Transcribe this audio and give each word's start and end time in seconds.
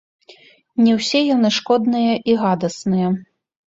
Не 0.85 0.95
ўсе 0.99 1.23
яны 1.35 1.53
шкодныя 1.59 2.19
і 2.33 2.39
гадасныя. 2.45 3.17